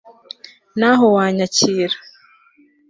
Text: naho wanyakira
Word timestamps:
naho 0.79 1.05
wanyakira 1.15 1.95